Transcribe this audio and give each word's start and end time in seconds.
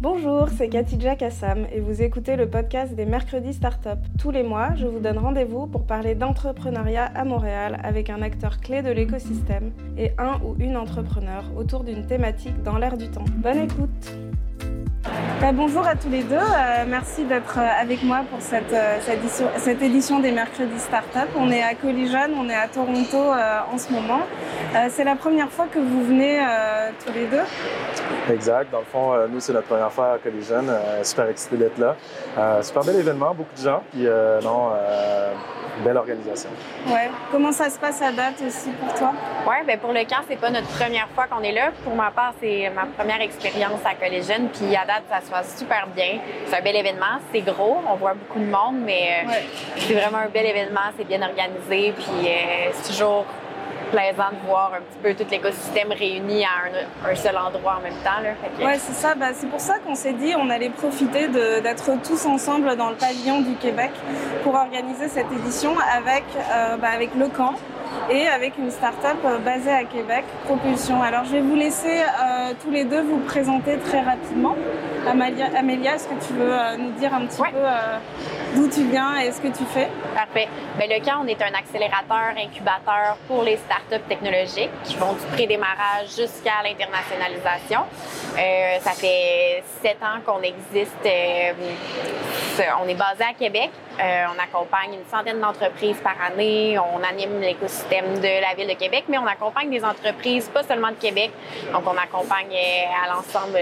Bonjour, 0.00 0.48
c'est 0.56 0.68
Katidja 0.68 1.16
Kassam 1.16 1.66
et 1.72 1.80
vous 1.80 2.02
écoutez 2.02 2.36
le 2.36 2.48
podcast 2.48 2.94
des 2.94 3.04
Mercredis 3.04 3.54
Startup. 3.54 3.98
Tous 4.16 4.30
les 4.30 4.44
mois, 4.44 4.76
je 4.76 4.86
vous 4.86 5.00
donne 5.00 5.18
rendez-vous 5.18 5.66
pour 5.66 5.86
parler 5.86 6.14
d'entrepreneuriat 6.14 7.06
à 7.06 7.24
Montréal 7.24 7.80
avec 7.82 8.08
un 8.08 8.22
acteur 8.22 8.60
clé 8.60 8.82
de 8.82 8.92
l'écosystème 8.92 9.72
et 9.96 10.12
un 10.16 10.40
ou 10.44 10.54
une 10.60 10.76
entrepreneur 10.76 11.42
autour 11.56 11.82
d'une 11.82 12.06
thématique 12.06 12.62
dans 12.62 12.78
l'air 12.78 12.96
du 12.96 13.10
temps. 13.10 13.24
Bonne 13.38 13.58
écoute 13.58 14.27
bah, 15.40 15.52
bonjour 15.52 15.86
à 15.86 15.94
tous 15.94 16.08
les 16.08 16.22
deux, 16.24 16.34
euh, 16.34 16.84
merci 16.88 17.24
d'être 17.24 17.58
euh, 17.58 17.80
avec 17.80 18.02
moi 18.02 18.22
pour 18.28 18.40
cette, 18.40 18.72
euh, 18.72 18.98
cette, 19.56 19.82
édition, 19.82 20.18
des 20.18 20.32
Mercredis 20.32 20.80
Startup. 20.80 21.28
On 21.36 21.50
est 21.50 21.62
à 21.62 21.74
Collision, 21.74 22.28
on 22.36 22.48
est 22.48 22.54
à 22.54 22.66
Toronto 22.66 23.18
en 23.72 23.78
ce 23.78 23.92
moment. 23.92 24.20
c'est 24.90 25.04
la 25.04 25.14
première 25.14 25.48
fois 25.50 25.66
que 25.72 25.78
vous 25.78 26.04
venez 26.04 26.40
tous 27.04 27.12
les 27.12 27.26
deux 27.26 28.32
Exact. 28.32 28.70
Dans 28.72 28.80
le 28.80 28.84
fond, 28.84 29.12
nous, 29.30 29.40
c'est 29.40 29.52
notre 29.52 29.68
première 29.68 29.92
fois 29.92 30.14
à 30.14 30.18
Collision. 30.18 30.64
super 31.02 31.28
excité 31.28 31.56
d'être 31.56 31.78
là. 31.78 31.96
super 32.62 32.82
bel 32.84 32.96
événement, 32.96 33.34
beaucoup 33.34 33.54
de 33.56 33.62
gens. 33.62 33.82
Puis, 33.92 34.06
non, 34.42 34.70
belle 35.82 35.96
organisation. 35.96 36.50
Ouais. 36.86 37.10
Comment 37.30 37.52
ça 37.52 37.70
se 37.70 37.78
passe 37.78 38.00
à 38.02 38.12
date 38.12 38.42
aussi 38.46 38.70
pour 38.70 38.92
toi? 38.94 39.12
Oui, 39.46 39.56
ben 39.66 39.78
pour 39.78 39.92
le 39.92 40.00
camp, 40.04 40.22
c'est 40.28 40.36
pas 40.36 40.50
notre 40.50 40.68
première 40.68 41.08
fois 41.14 41.26
qu'on 41.26 41.42
est 41.42 41.52
là. 41.52 41.70
Pour 41.84 41.94
ma 41.94 42.10
part, 42.10 42.34
c'est 42.40 42.70
ma 42.74 42.86
première 42.86 43.20
expérience 43.20 43.80
à 43.84 43.94
Collision. 43.94 44.48
Puis 44.52 44.74
à 44.76 44.84
date, 44.84 45.04
ça 45.10 45.20
se 45.20 45.30
passe 45.30 45.58
super 45.58 45.86
bien. 45.94 46.18
C'est 46.46 46.56
un 46.56 46.62
bel 46.62 46.76
événement. 46.76 47.18
C'est 47.32 47.40
gros. 47.40 47.78
On 47.88 47.96
voit 47.96 48.14
beaucoup 48.14 48.38
de 48.38 48.50
monde, 48.50 48.76
mais 48.84 49.24
euh, 49.26 49.32
c'est 49.76 49.94
vraiment 49.94 50.18
un 50.18 50.28
bel 50.28 50.46
événement. 50.46 50.92
C'est 50.96 51.06
bien 51.06 51.22
organisé. 51.22 51.92
Puis 51.92 52.28
euh, 52.28 52.70
c'est 52.72 52.92
toujours 52.92 53.24
plaisant 53.90 54.30
de 54.32 54.46
voir 54.46 54.72
un 54.74 54.80
petit 54.80 54.98
peu 55.02 55.24
tout 55.24 55.30
l'écosystème 55.30 55.92
réuni 55.92 56.44
à 56.44 57.08
un, 57.08 57.14
seul 57.14 57.36
endroit 57.36 57.78
en 57.78 57.82
même 57.82 57.98
temps. 58.04 58.20
Oui, 58.60 58.72
c'est 58.78 58.94
ça. 58.94 59.14
Ben, 59.14 59.32
c'est 59.34 59.48
pour 59.48 59.60
ça 59.60 59.78
qu'on 59.78 59.94
s'est 59.94 60.12
dit 60.12 60.34
on 60.36 60.50
allait 60.50 60.70
profiter 60.70 61.28
d'être 61.28 61.90
tous 62.06 62.26
ensemble 62.26 62.76
dans 62.76 62.90
le 62.90 62.96
pavillon 62.96 63.40
du 63.40 63.54
Québec 63.54 63.90
pour 64.42 64.54
organiser 64.54 65.08
cette 65.08 65.30
édition 65.32 65.74
avec, 65.78 66.24
euh, 66.36 66.76
ben, 66.76 66.90
avec 66.94 67.14
le 67.14 67.28
camp 67.28 67.54
et 68.10 68.26
avec 68.26 68.56
une 68.58 68.70
start-up 68.70 69.18
euh, 69.24 69.38
basée 69.38 69.70
à 69.70 69.84
Québec, 69.84 70.24
Propulsion. 70.44 71.02
Alors 71.02 71.24
je 71.24 71.32
vais 71.32 71.40
vous 71.40 71.54
laisser 71.54 72.00
euh, 72.00 72.52
tous 72.62 72.70
les 72.70 72.84
deux 72.84 73.02
vous 73.02 73.18
présenter 73.18 73.76
très 73.78 74.00
rapidement. 74.00 74.56
Amélia, 75.06 75.94
est-ce 75.94 76.08
que 76.08 76.26
tu 76.26 76.32
veux 76.34 76.52
euh, 76.52 76.76
nous 76.78 76.90
dire 76.92 77.12
un 77.14 77.26
petit 77.26 77.38
peu 77.38 77.58
d'où 78.54 78.68
tu 78.68 78.84
viens 78.88 79.18
et 79.18 79.32
ce 79.32 79.40
que 79.40 79.48
tu 79.48 79.64
fais? 79.64 79.88
Parfait. 80.14 80.48
Bien, 80.76 80.86
le 80.88 81.04
CAN, 81.04 81.22
on 81.22 81.26
est 81.26 81.40
un 81.42 81.54
accélérateur, 81.54 82.34
incubateur 82.36 83.16
pour 83.26 83.42
les 83.42 83.56
startups 83.56 84.06
technologiques 84.08 84.70
qui 84.84 84.96
vont 84.96 85.12
du 85.12 85.24
pré-démarrage 85.32 86.08
jusqu'à 86.16 86.62
l'internationalisation. 86.62 87.80
ça 88.80 88.90
fait 88.92 89.62
sept 89.82 89.98
ans 90.02 90.20
qu'on 90.24 90.42
existe. 90.42 90.94
on 92.80 92.88
est 92.88 92.94
basé 92.94 93.24
à 93.24 93.34
Québec. 93.38 93.70
on 93.98 94.38
accompagne 94.42 94.94
une 94.94 95.10
centaine 95.10 95.40
d'entreprises 95.40 95.98
par 96.02 96.16
année. 96.24 96.78
On 96.78 97.02
anime 97.02 97.40
l'écosystème 97.40 98.18
de 98.18 98.40
la 98.40 98.54
Ville 98.56 98.68
de 98.68 98.78
Québec, 98.78 99.04
mais 99.08 99.18
on 99.18 99.26
accompagne 99.26 99.70
des 99.70 99.84
entreprises, 99.84 100.48
pas 100.48 100.62
seulement 100.62 100.90
de 100.90 100.94
Québec. 100.94 101.30
Donc, 101.72 101.82
on 101.86 101.96
accompagne 101.96 102.54
à 103.02 103.08
l'ensemble 103.08 103.58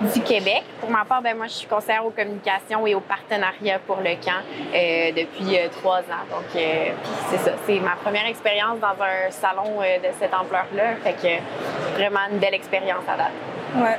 du 0.00 0.20
Québec. 0.22 0.64
Pour 0.80 0.90
ma 0.90 1.04
part, 1.04 1.22
ben, 1.22 1.36
moi, 1.36 1.46
je 1.46 1.52
suis 1.52 1.66
conseillère 1.66 2.04
aux 2.04 2.10
communications 2.10 2.86
et 2.86 2.94
aux 2.94 3.00
partenariats 3.00 3.78
pour 3.86 3.96
le 3.96 4.14
camp 4.24 4.40
euh, 4.74 5.12
depuis 5.12 5.58
euh, 5.58 5.68
trois 5.70 5.98
ans. 5.98 6.24
Donc, 6.30 6.44
euh, 6.56 6.90
c'est 7.30 7.38
ça. 7.38 7.52
C'est 7.66 7.78
ma 7.80 7.96
première 8.02 8.26
expérience 8.26 8.78
dans 8.80 9.02
un 9.02 9.30
salon 9.30 9.80
de 9.80 10.08
cette 10.18 10.32
ampleur-là. 10.32 10.96
Fait 11.02 11.12
que 11.12 11.96
vraiment 11.96 12.20
une 12.30 12.38
belle 12.38 12.54
expérience 12.54 13.04
à 13.08 13.16
date. 13.16 13.32
Ouais. 13.76 13.98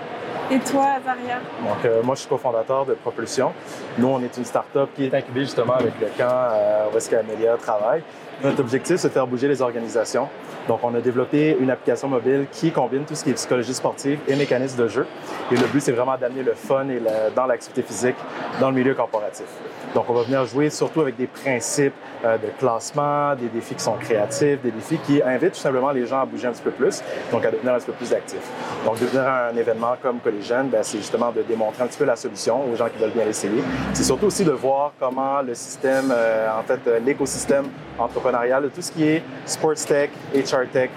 Et 0.49 0.59
toi, 0.59 0.85
Azaria? 0.97 1.39
Donc, 1.61 2.03
moi, 2.03 2.15
je 2.15 2.21
suis 2.21 2.29
cofondateur 2.29 2.85
de 2.85 2.93
Propulsion. 2.93 3.53
Nous, 3.97 4.07
on 4.07 4.21
est 4.21 4.35
une 4.37 4.45
start-up 4.45 4.89
qui 4.95 5.05
est 5.05 5.13
incubée 5.13 5.41
justement 5.41 5.73
avec 5.73 5.93
le 5.99 6.07
camp 6.17 6.49
où 6.91 6.97
est-ce 6.97 7.09
qu'Amélia 7.09 7.55
travaille. 7.57 8.03
Notre 8.43 8.61
objectif, 8.61 8.97
c'est 8.97 9.09
de 9.09 9.13
faire 9.13 9.27
bouger 9.27 9.47
les 9.47 9.61
organisations. 9.61 10.27
Donc, 10.67 10.79
on 10.83 10.95
a 10.95 10.99
développé 10.99 11.55
une 11.59 11.69
application 11.69 12.07
mobile 12.07 12.47
qui 12.51 12.71
combine 12.71 13.03
tout 13.03 13.13
ce 13.13 13.23
qui 13.23 13.29
est 13.29 13.33
psychologie 13.33 13.73
sportive 13.73 14.19
et 14.27 14.35
mécanisme 14.35 14.81
de 14.81 14.87
jeu. 14.87 15.05
Et 15.51 15.55
le 15.55 15.67
but, 15.67 15.81
c'est 15.81 15.91
vraiment 15.91 16.17
d'amener 16.17 16.41
le 16.41 16.53
fun 16.53 16.87
et 16.89 17.01
dans 17.35 17.45
l'activité 17.45 17.83
physique 17.83 18.15
dans 18.59 18.69
le 18.69 18.75
milieu 18.75 18.95
corporatif. 18.95 19.45
Donc, 19.93 20.05
on 20.09 20.13
va 20.13 20.23
venir 20.23 20.45
jouer 20.45 20.69
surtout 20.69 21.01
avec 21.01 21.17
des 21.17 21.27
principes 21.27 21.93
euh, 22.23 22.37
de 22.37 22.47
classement, 22.59 23.35
des 23.35 23.47
défis 23.47 23.75
qui 23.75 23.83
sont 23.83 23.97
créatifs, 23.99 24.61
des 24.61 24.71
défis 24.71 24.97
qui 25.05 25.21
invitent 25.21 25.53
tout 25.53 25.59
simplement 25.59 25.91
les 25.91 26.05
gens 26.05 26.21
à 26.21 26.25
bouger 26.25 26.47
un 26.47 26.51
petit 26.51 26.61
peu 26.61 26.71
plus, 26.71 27.01
donc 27.31 27.43
à 27.43 27.51
devenir 27.51 27.73
un 27.73 27.77
petit 27.77 27.87
peu 27.87 27.93
plus 27.93 28.13
actifs. 28.13 28.47
Donc, 28.85 28.99
devenir 28.99 29.27
un 29.27 29.55
événement 29.55 29.95
comme 30.01 30.19
Collision, 30.19 30.65
ben, 30.65 30.81
c'est 30.83 30.97
justement 30.97 31.31
de 31.31 31.41
démontrer 31.41 31.83
un 31.83 31.87
petit 31.87 31.97
peu 31.97 32.05
la 32.05 32.15
solution 32.15 32.61
aux 32.71 32.75
gens 32.75 32.87
qui 32.89 32.97
veulent 32.97 33.11
bien 33.11 33.25
l'essayer. 33.25 33.61
C'est 33.93 34.03
surtout 34.03 34.27
aussi 34.27 34.45
de 34.45 34.51
voir 34.51 34.93
comment 34.99 35.41
le 35.41 35.53
système, 35.53 36.11
euh, 36.11 36.47
en 36.57 36.63
fait, 36.63 36.79
euh, 36.87 36.99
l'écosystème 36.99 37.65
entrepreneurial, 37.97 38.30
de 38.31 38.69
tout 38.69 38.81
ce 38.81 38.91
qui 38.91 39.03
est 39.03 39.23
sports 39.45 39.85
tech, 39.87 40.09
HR 40.33 40.69
tech, 40.71 40.89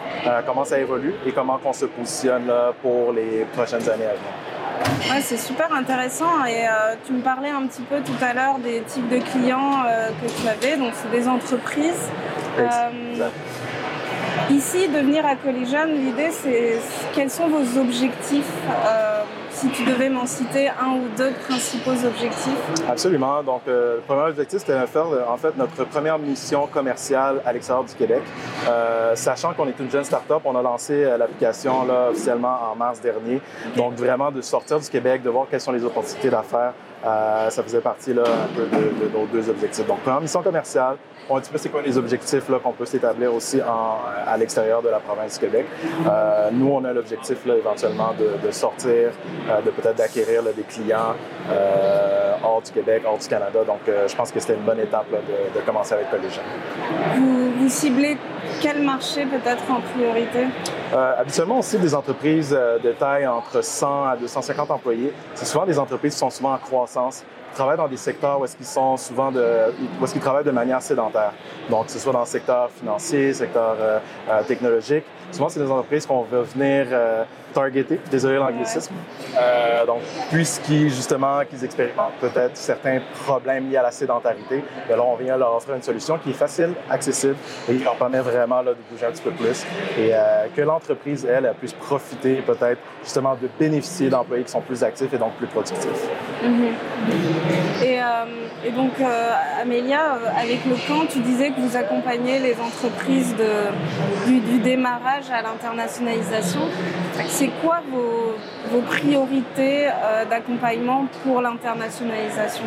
comment 0.46 0.64
ça 0.64 0.78
évolue 0.78 1.14
et 1.26 1.32
comment 1.32 1.58
on 1.64 1.72
se 1.72 1.86
positionne 1.86 2.46
là, 2.46 2.72
pour 2.80 3.12
les 3.12 3.44
prochaines 3.52 3.88
années 3.88 4.06
à 4.06 4.14
venir. 4.14 4.54
Ouais, 5.10 5.20
c'est 5.20 5.36
super 5.36 5.72
intéressant 5.72 6.44
et 6.44 6.66
euh, 6.66 6.94
tu 7.06 7.12
me 7.12 7.20
parlais 7.20 7.50
un 7.50 7.66
petit 7.66 7.82
peu 7.82 8.00
tout 8.00 8.22
à 8.22 8.34
l'heure 8.34 8.58
des 8.58 8.80
types 8.82 9.08
de 9.08 9.18
clients 9.18 9.82
euh, 9.86 10.08
que 10.08 10.30
tu 10.30 10.48
avais, 10.48 10.76
donc 10.76 10.92
c'est 10.94 11.10
des 11.10 11.28
entreprises. 11.28 12.08
Euh, 12.58 13.28
ici, 14.50 14.88
de 14.88 14.98
venir 14.98 15.24
à 15.26 15.36
Collision, 15.36 15.86
l'idée 15.86 16.30
c'est 16.30 16.78
quels 17.14 17.30
sont 17.30 17.48
vos 17.48 17.78
objectifs 17.78 18.50
si 19.64 19.70
tu 19.70 19.84
devais 19.84 20.10
m'en 20.10 20.26
citer 20.26 20.68
un 20.68 20.90
ou 20.90 21.08
deux 21.16 21.32
principaux 21.48 21.92
objectifs. 21.92 22.82
Absolument. 22.88 23.42
Donc, 23.42 23.62
euh, 23.66 23.96
le 23.96 24.00
premier 24.02 24.28
objectif, 24.28 24.58
c'était 24.58 24.78
de 24.78 24.86
faire 24.86 25.06
en 25.28 25.36
fait 25.36 25.56
notre 25.56 25.84
première 25.84 26.18
mission 26.18 26.66
commerciale 26.66 27.40
à 27.46 27.52
l'extérieur 27.52 27.84
du 27.84 27.94
Québec. 27.94 28.22
Euh, 28.68 29.14
sachant 29.14 29.54
qu'on 29.54 29.66
est 29.68 29.78
une 29.78 29.90
jeune 29.90 30.04
start-up, 30.04 30.42
on 30.44 30.54
a 30.56 30.62
lancé 30.62 31.04
euh, 31.04 31.16
l'application 31.16 31.86
là, 31.86 32.08
officiellement 32.10 32.58
en 32.70 32.76
mars 32.76 33.00
dernier. 33.00 33.40
Donc, 33.76 33.94
vraiment 33.94 34.30
de 34.30 34.42
sortir 34.42 34.78
du 34.78 34.88
Québec, 34.88 35.22
de 35.22 35.30
voir 35.30 35.46
quelles 35.50 35.60
sont 35.60 35.72
les 35.72 35.84
opportunités 35.84 36.30
d'affaires. 36.30 36.74
ça 37.02 37.62
faisait 37.62 37.80
partie 37.80 38.12
là, 38.12 38.24
de, 38.56 39.18
nos 39.18 39.26
deux 39.26 39.48
objectifs. 39.48 39.86
Donc, 39.86 40.00
première 40.00 40.20
mission 40.20 40.42
commerciale, 40.42 40.96
un 41.30 41.40
petit 41.40 41.50
peu 41.50 41.58
c'est 41.58 41.68
quoi 41.68 41.82
les 41.82 41.96
objectifs 41.96 42.44
qu'on 42.62 42.72
peut 42.72 42.84
s'établir 42.86 43.34
aussi 43.34 43.60
en, 43.62 43.98
à 44.26 44.36
l'extérieur 44.36 44.82
de 44.82 44.88
la 44.88 45.00
province 45.00 45.38
du 45.38 45.46
Québec. 45.46 45.66
Euh, 46.06 46.50
nous, 46.52 46.68
on 46.68 46.84
a 46.84 46.92
l'objectif 46.92 47.38
éventuellement 47.46 48.14
de, 48.18 48.46
de 48.46 48.50
sortir, 48.52 49.10
euh, 49.48 49.60
de 49.62 49.70
peut-être 49.70 49.96
d'acquérir 49.96 50.42
des 50.42 50.62
clients 50.62 51.14
euh, 51.50 52.32
hors 52.42 52.62
du 52.62 52.70
Québec, 52.70 53.02
hors 53.06 53.18
du 53.18 53.28
Canada. 53.28 53.64
Donc, 53.64 53.80
euh, 53.88 54.08
je 54.08 54.14
pense 54.14 54.30
que 54.30 54.40
c'était 54.40 54.54
une 54.54 54.64
bonne 54.64 54.80
étape 54.80 55.06
là, 55.10 55.18
de, 55.18 55.58
de, 55.58 55.64
commencer 55.64 55.94
avec 55.94 56.10
Collision. 56.10 56.42
Vous, 57.16 57.50
vous 57.58 57.68
ciblez 57.68 58.16
quel 58.60 58.82
marché 58.82 59.26
peut-être 59.26 59.62
en 59.70 59.80
priorité? 59.80 60.46
Euh, 60.92 61.14
habituellement, 61.18 61.58
on 61.58 61.62
cible 61.62 61.82
des 61.82 61.94
entreprises 61.94 62.50
de 62.50 62.92
taille 62.92 63.26
entre 63.26 63.62
100 63.62 64.04
à 64.04 64.16
250 64.16 64.70
employés. 64.70 65.12
C'est 65.34 65.46
souvent 65.46 65.66
des 65.66 65.78
entreprises 65.78 66.12
qui 66.12 66.18
sont 66.18 66.30
souvent 66.30 66.54
en 66.54 66.58
croissance 66.58 67.24
travaillent 67.54 67.76
dans 67.76 67.88
des 67.88 67.96
secteurs 67.96 68.40
où 68.40 68.44
est-ce 68.44 68.56
qu'ils 68.56 68.66
sont 68.66 68.96
souvent 68.96 69.32
de, 69.32 69.72
où 70.00 70.04
est-ce 70.04 70.12
qu'ils 70.12 70.22
travaillent 70.22 70.44
de 70.44 70.50
manière 70.50 70.82
sédentaire. 70.82 71.32
Donc, 71.70 71.86
que 71.86 71.92
ce 71.92 71.98
soit 71.98 72.12
dans 72.12 72.20
le 72.20 72.26
secteur 72.26 72.70
financier, 72.70 73.32
secteur 73.32 73.76
euh, 73.80 73.98
euh, 74.28 74.42
technologique. 74.42 75.04
Souvent, 75.30 75.48
c'est 75.48 75.60
des 75.60 75.70
entreprises 75.70 76.06
qu'on 76.06 76.22
veut 76.22 76.42
venir 76.42 76.86
euh, 76.90 77.24
targeter, 77.52 78.00
désolé 78.10 78.36
l'anglicisme. 78.36 78.94
Euh, 79.36 79.86
donc, 79.86 80.00
puisqu'ils, 80.30 80.90
justement, 80.90 81.40
qu'ils 81.48 81.64
expérimentent 81.64 82.18
peut-être 82.20 82.56
certains 82.56 83.00
problèmes 83.24 83.70
liés 83.70 83.76
à 83.76 83.82
la 83.82 83.90
sédentarité, 83.90 84.62
bien 84.86 84.96
là, 84.96 85.02
on 85.02 85.16
vient 85.16 85.36
leur 85.36 85.54
offrir 85.54 85.74
une 85.74 85.82
solution 85.82 86.18
qui 86.18 86.30
est 86.30 86.34
facile, 86.34 86.74
accessible 86.90 87.36
et 87.68 87.76
qui 87.76 87.84
leur 87.84 87.96
permet 87.96 88.20
vraiment 88.20 88.62
là, 88.62 88.72
de 88.72 88.78
bouger 88.90 89.06
un 89.06 89.10
petit 89.10 89.22
peu 89.22 89.30
plus 89.30 89.64
et 89.98 90.10
euh, 90.12 90.46
que 90.54 90.62
l'entreprise, 90.62 91.24
elle, 91.24 91.46
elle 91.46 91.54
puisse 91.54 91.72
profiter 91.72 92.42
peut-être 92.42 92.80
justement 93.02 93.34
de 93.40 93.48
bénéficier 93.58 94.08
d'employés 94.10 94.44
qui 94.44 94.50
sont 94.50 94.60
plus 94.60 94.82
actifs 94.82 95.12
et 95.12 95.18
donc 95.18 95.34
plus 95.34 95.46
productifs. 95.46 96.08
Mm-hmm. 96.42 97.63
Et, 97.82 98.00
euh, 98.00 98.04
et, 98.64 98.70
donc, 98.70 98.92
euh, 99.00 99.30
Amélia, 99.60 100.14
euh, 100.14 100.40
avec 100.40 100.64
le 100.64 100.74
camp, 100.86 101.06
tu 101.10 101.18
disais 101.20 101.50
que 101.50 101.60
vous 101.60 101.76
accompagnez 101.76 102.38
les 102.38 102.54
entreprises 102.60 103.34
du, 104.26 104.58
démarrage 104.64 105.30
à 105.30 105.42
l'internationalisation 105.42 106.60
c'est 107.26 107.50
quoi 107.62 107.82
vos, 107.90 108.80
priorités 108.88 109.88
d'accompagnement 110.30 111.06
pour 111.22 111.40
l'internationalisation? 111.42 112.64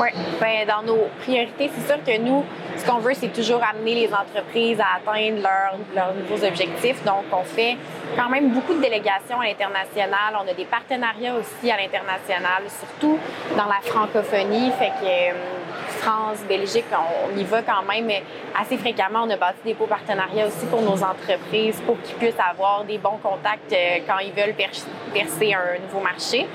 Oui, 0.00 0.08
ben, 0.40 0.66
dans 0.66 0.82
nos 0.82 1.04
priorités, 1.20 1.70
c'est 1.76 1.86
sûr 1.86 2.02
que 2.02 2.18
nous, 2.20 2.44
ce 2.84 2.90
qu'on 2.90 2.98
veut, 2.98 3.14
c'est 3.14 3.32
toujours 3.32 3.62
amener 3.62 3.94
les 3.94 4.10
entreprises 4.12 4.78
à 4.80 4.96
atteindre 4.96 5.42
leurs, 5.94 6.14
nouveaux 6.14 6.44
objectifs. 6.44 7.02
Donc, 7.04 7.24
on 7.32 7.44
fait 7.44 7.76
quand 8.16 8.28
même 8.28 8.50
beaucoup 8.50 8.74
de 8.74 8.80
délégations 8.80 9.40
à 9.40 9.44
l'international. 9.44 10.34
On 10.34 10.50
a 10.50 10.54
des 10.54 10.66
partenariats 10.66 11.34
aussi 11.34 11.70
à 11.70 11.76
l'international, 11.76 12.64
surtout 12.68 13.18
dans 13.56 13.66
la 13.66 13.80
francophonie. 13.82 14.70
Fait 14.78 14.92
que 15.00 15.04
euh, 15.04 15.32
France, 16.04 16.40
Belgique, 16.46 16.84
on, 16.92 17.38
y 17.38 17.44
va 17.44 17.62
quand 17.62 17.82
même 17.88 18.10
assez 18.54 18.76
fréquemment. 18.76 19.20
On 19.22 19.30
a 19.30 19.38
bâti 19.38 19.60
des 19.64 19.72
beaux 19.72 19.86
partenariats 19.86 20.46
aussi 20.46 20.66
pour 20.66 20.82
nos 20.82 21.02
entreprises 21.02 21.80
pour 21.86 21.98
qu'ils 22.02 22.16
puissent 22.16 22.34
avoir 22.38 22.84
des 22.84 22.98
bons 22.98 23.18
contacts 23.22 23.72
euh, 23.72 24.00
quand 24.06 24.18
ils 24.18 24.32
veulent 24.32 24.54
percer 24.54 25.54
un 25.54 25.80
nouveau 25.80 26.00
marché. 26.00 26.46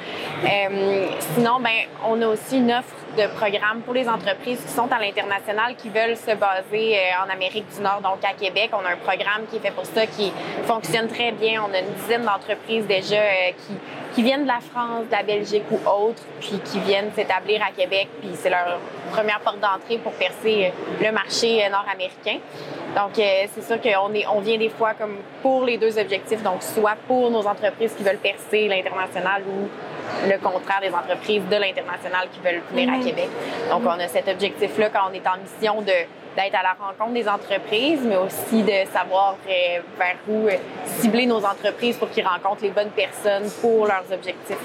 Euh, 0.44 1.08
sinon, 1.34 1.60
ben, 1.62 1.88
on 2.08 2.22
a 2.22 2.28
aussi 2.28 2.58
une 2.58 2.72
offre 2.72 2.94
de 3.18 3.26
programmes 3.36 3.82
pour 3.82 3.96
les 3.96 4.08
entreprises 4.08 4.62
qui 4.62 4.72
sont 4.72 4.88
à 4.92 5.00
l'international, 5.00 5.76
qui 5.76 5.90
veulent 5.90 6.16
se 6.16 6.36
baser 6.36 6.98
euh, 6.98 7.26
en 7.26 7.34
Amérique 7.34 7.66
du 7.76 7.82
Nord, 7.82 8.02
donc 8.04 8.24
à 8.24 8.34
Québec. 8.34 8.70
On 8.74 8.86
a 8.86 8.92
un 8.92 8.98
programme 8.98 9.48
qui 9.50 9.56
est 9.56 9.62
fait 9.62 9.72
pour 9.72 9.88
ça, 9.88 10.06
qui 10.06 10.32
fonctionne 10.66 11.08
très 11.08 11.32
bien. 11.32 11.64
On 11.68 11.74
a 11.74 11.80
une 11.80 11.94
dizaine 11.94 12.24
d'entreprises 12.24 12.86
déjà 12.86 13.24
qui, 13.58 13.74
qui 14.14 14.24
viennent 14.24 14.44
de 14.44 14.48
la 14.48 14.60
France, 14.60 15.06
de 15.08 15.12
la 15.12 15.24
Belgique 15.24 15.64
ou 15.72 15.80
autres, 15.88 16.24
puis 16.40 16.60
qui 16.66 16.80
viennent 16.80 17.12
s'établir 17.16 17.62
à 17.64 17.72
Québec, 17.72 18.10
puis 18.20 18.32
c'est 18.34 18.50
leur 18.50 18.80
première 19.12 19.40
porte 19.40 19.60
d'entrée 19.60 19.98
pour 19.98 20.14
percer 20.14 20.66
euh, 20.66 21.04
le 21.06 21.12
marché 21.12 21.68
nord-américain. 21.70 22.40
Donc, 22.96 23.12
c'est 23.16 23.62
sûr 23.62 23.80
qu'on 23.80 24.14
est, 24.14 24.26
on 24.28 24.40
vient 24.40 24.58
des 24.58 24.70
fois 24.70 24.94
comme 24.96 25.18
pour 25.44 25.64
les 25.64 25.78
deux 25.78 26.00
objectifs, 26.00 26.42
donc 26.42 26.64
soit 26.64 26.98
pour 27.08 27.30
nos 27.30 27.46
entreprises 27.46 27.94
qui 27.94 28.04
veulent 28.04 28.18
percer 28.18 28.68
l'international 28.68 29.44
ou 29.48 29.70
le 30.28 30.38
contraire 30.38 30.82
des 30.82 30.94
entreprises 30.94 31.44
de 31.50 31.56
l'international 31.56 32.28
qui 32.32 32.40
veulent 32.40 32.62
venir 32.72 32.94
à 32.94 32.98
mhm. 32.98 33.06
Québec. 33.06 33.30
Donc, 33.70 33.82
on 33.86 34.00
a 34.00 34.08
cet 34.08 34.28
objectif-là 34.28 34.90
quand 34.90 35.10
on 35.10 35.14
est 35.14 35.28
en 35.28 35.38
mission 35.38 35.82
de 35.82 35.94
d'être 36.36 36.56
à 36.56 36.64
la 36.64 36.74
rencontre 36.74 37.14
des 37.14 37.28
entreprises, 37.28 38.02
mais 38.04 38.16
aussi 38.16 38.64
de 38.64 38.90
savoir 38.94 39.36
euh, 39.48 39.80
vers 39.98 40.16
où 40.28 40.48
euh, 40.48 40.52
cibler 40.86 41.26
nos 41.26 41.44
entreprises 41.44 41.98
pour 41.98 42.10
qu'ils 42.10 42.26
rencontrent 42.26 42.62
les 42.62 42.70
bonnes 42.70 42.92
personnes 42.92 43.50
pour 43.62 43.88
leurs 43.88 44.06
objectifs. 44.12 44.58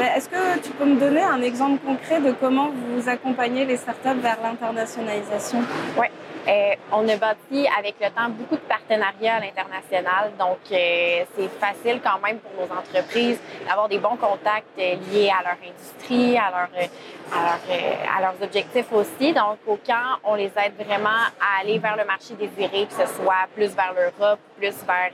Est-ce 0.00 0.28
que 0.28 0.58
tu 0.60 0.70
peux 0.70 0.84
me 0.84 0.98
donner 0.98 1.22
un 1.22 1.42
exemple 1.42 1.84
concret 1.84 2.20
de 2.20 2.32
comment 2.32 2.70
vous 2.70 3.08
accompagnez 3.08 3.64
les 3.64 3.76
startups 3.76 4.20
vers 4.20 4.38
l'internationalisation? 4.42 5.58
Oui. 5.98 6.06
Euh, 6.48 6.74
on 6.90 7.08
a 7.08 7.16
bâti 7.16 7.68
avec 7.78 7.94
le 8.00 8.10
temps 8.10 8.28
beaucoup 8.28 8.56
de 8.56 8.68
partenariats 8.68 9.36
à 9.36 9.40
l'international, 9.40 10.32
donc 10.36 10.58
euh, 10.72 11.24
c'est 11.36 11.48
facile 11.60 12.00
quand 12.02 12.18
même 12.20 12.38
pour 12.38 12.50
nos 12.66 12.72
entreprises 12.72 13.38
d'avoir 13.68 13.88
des 13.88 13.98
bons 13.98 14.16
contacts 14.16 14.66
euh, 14.76 14.96
liés 15.12 15.30
à 15.30 15.44
leur 15.44 15.56
industrie, 15.62 16.36
à, 16.36 16.50
leur, 16.50 16.88
à, 17.32 18.20
leurs 18.20 18.42
objectifs 18.42 18.92
aussi. 18.92 19.32
Donc 19.32 19.58
au 19.68 19.76
camp, 19.76 20.18
on 20.24 20.34
les 20.34 20.50
aide 20.56 20.74
vraiment 20.84 21.10
à 21.40 21.60
aller 21.60 21.78
vers 21.78 21.96
le 21.96 22.04
marché 22.04 22.34
désiré, 22.34 22.86
que 22.86 22.92
ce 22.92 23.06
soit 23.14 23.46
plus 23.54 23.72
vers 23.76 23.94
l'Europe, 23.94 24.40
plus 24.56 24.74
vers, 24.84 25.12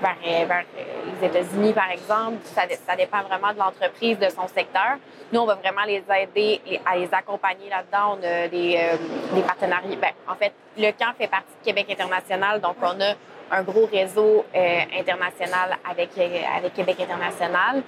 vers, 0.00 0.46
vers 0.46 0.64
les 1.20 1.26
États-Unis 1.28 1.74
par 1.74 1.92
exemple. 1.92 2.38
Ça, 2.44 2.96
dépend 2.96 3.22
vraiment 3.22 3.52
de 3.52 3.58
l'entreprise, 3.58 4.18
de 4.18 4.28
son 4.30 4.48
secteur. 4.48 4.96
Nous, 5.32 5.40
on 5.40 5.46
va 5.46 5.54
vraiment 5.54 5.84
les 5.86 6.02
aider 6.20 6.60
à 6.84 6.96
les 6.96 7.08
accompagner 7.12 7.68
là-dedans. 7.68 8.18
On 8.18 8.24
a 8.24 8.48
des, 8.48 8.80
des 9.32 9.42
partenariats. 9.42 9.96
Ben, 10.00 10.12
en 10.28 10.34
fait, 10.34 10.52
le 10.78 10.90
camp 10.92 11.12
fait 11.18 11.28
partie 11.28 11.52
de 11.60 11.64
Québec 11.64 11.86
International, 11.90 12.60
donc 12.60 12.76
on 12.82 13.00
a 13.00 13.14
un 13.50 13.62
gros 13.62 13.86
réseau 13.86 14.44
euh, 14.54 14.80
international 14.98 15.76
avec, 15.88 16.10
euh, 16.18 16.40
avec 16.56 16.74
Québec 16.74 16.96
International. 17.00 17.82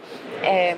Euh, 0.44 0.72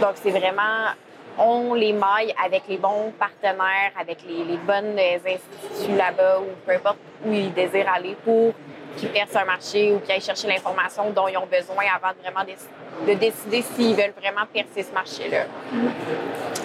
donc, 0.00 0.12
c'est 0.14 0.30
vraiment, 0.30 0.92
on 1.38 1.74
les 1.74 1.92
maille 1.92 2.34
avec 2.42 2.62
les 2.68 2.78
bons 2.78 3.12
partenaires, 3.18 3.92
avec 4.00 4.18
les, 4.26 4.44
les 4.44 4.56
bonnes 4.56 4.98
instituts 4.98 5.96
là-bas 5.96 6.40
ou 6.40 6.46
peu 6.64 6.72
importe 6.72 6.98
où 7.24 7.32
ils 7.32 7.52
désirent 7.52 7.92
aller 7.92 8.16
pour 8.24 8.54
qu'ils 8.96 9.10
percent 9.10 9.36
un 9.36 9.44
marché 9.44 9.92
ou 9.92 10.00
qu'ils 10.00 10.12
aillent 10.12 10.20
chercher 10.20 10.48
l'information 10.48 11.10
dont 11.10 11.28
ils 11.28 11.36
ont 11.36 11.46
besoin 11.46 11.84
avant 11.94 12.12
de 12.12 12.22
vraiment 12.22 12.44
de 13.06 13.14
décider 13.14 13.62
s'ils 13.62 13.94
veulent 13.94 14.14
vraiment 14.18 14.46
percer 14.52 14.82
ce 14.82 14.92
marché-là. 14.92 15.44